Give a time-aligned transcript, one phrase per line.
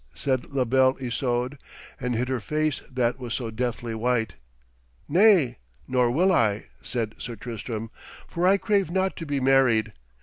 [0.15, 1.59] said La Belle Isoude,
[1.99, 4.33] and hid her face that was so deathly white.
[5.07, 7.91] 'Nay, nor will I,' said Sir Tristram,
[8.27, 9.91] 'for I crave not to be married.